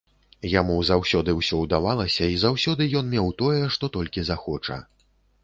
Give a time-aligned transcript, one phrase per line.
[0.51, 4.81] Яму заўсёды ўсё ўдавалася, і заўсёды ён меў тое, што толькі захоча.